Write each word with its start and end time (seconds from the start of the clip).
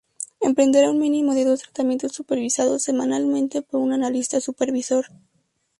Emprenderá 0.39 0.89
un 0.89 0.97
mínimo 0.97 1.35
de 1.35 1.45
dos 1.45 1.61
tratamientos 1.61 2.13
supervisados 2.13 2.81
semanalmente 2.81 3.61
por 3.61 3.81
un 3.81 3.93
analista 3.93 4.41
supervisor. 4.41 5.05